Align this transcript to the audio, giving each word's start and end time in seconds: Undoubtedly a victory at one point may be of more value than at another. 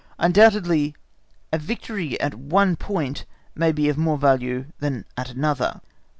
Undoubtedly 0.17 0.95
a 1.53 1.59
victory 1.59 2.19
at 2.19 2.33
one 2.33 2.75
point 2.75 3.23
may 3.53 3.71
be 3.71 3.87
of 3.87 3.99
more 3.99 4.17
value 4.17 4.65
than 4.79 5.05
at 5.15 5.29
another. 5.29 5.79